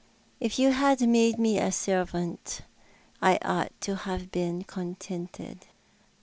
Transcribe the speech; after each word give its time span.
If 0.39 0.57
you 0.57 0.71
had 0.71 1.07
made 1.07 1.37
me 1.37 1.59
a 1.59 1.71
servant 1.71 2.61
I 3.21 3.37
ought 3.43 3.71
to 3.81 3.97
have 3.97 4.31
been 4.31 4.63
contented." 4.63 5.67